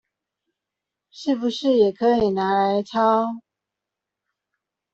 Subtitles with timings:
[1.11, 3.27] 是不是也可以拿來抄